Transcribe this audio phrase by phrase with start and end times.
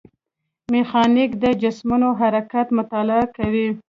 [0.71, 3.67] میخانیک د جسمونو حرکت مطالعه کوي.